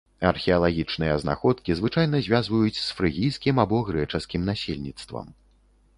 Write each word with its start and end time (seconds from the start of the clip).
Археалагічныя 0.29 1.17
знаходкі 1.23 1.75
звычайна 1.81 2.21
звязваюць 2.27 2.79
з 2.87 2.97
фрыгійскім 3.01 3.55
або 3.65 3.85
грэчаскім 3.91 4.41
насельніцтвам. 4.53 5.27